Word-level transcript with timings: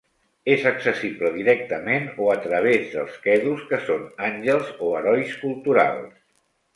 És 0.51 0.63
accessible 0.69 1.29
directament 1.35 2.07
o 2.27 2.31
a 2.35 2.37
través 2.45 2.87
dels 2.95 3.19
"qedus", 3.25 3.61
que 3.73 3.81
són 3.91 4.07
àngels 4.31 4.73
o 4.89 4.89
herois 5.01 5.37
culturals. 5.43 6.17